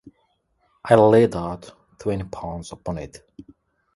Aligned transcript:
I 0.83 0.95
laid 0.95 1.35
out 1.35 1.71
twenty 1.99 2.23
pounds 2.23 2.71
upon 2.71 2.97
it. 2.97 3.17